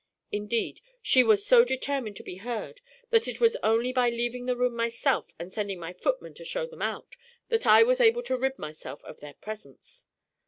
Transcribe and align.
Indeed, 0.31 0.81
she 1.03 1.23
was 1.23 1.45
so 1.45 1.63
determined 1.63 2.15
to 2.15 2.23
be 2.23 2.37
heard, 2.37 2.81
that 3.11 3.27
it 3.27 3.39
was 3.39 3.55
only 3.61 3.93
by 3.93 4.09
leaving 4.09 4.47
the 4.47 4.55
room 4.55 4.75
myself 4.75 5.31
and 5.37 5.53
sending 5.53 5.79
my 5.79 5.93
footman 5.93 6.33
to 6.33 6.43
show 6.43 6.65
them 6.65 6.81
out 6.81 7.15
that 7.49 7.67
I 7.67 7.83
was 7.83 8.01
able 8.01 8.23
to 8.23 8.35
rid 8.35 8.57
myself 8.57 9.03
of 9.03 9.19
their 9.19 9.33
presence. 9.35 10.07